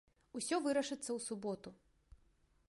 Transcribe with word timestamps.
Усё 0.39 0.57
вырашыцца 0.67 1.03
ў 1.17 1.19
суботу. 1.27 1.69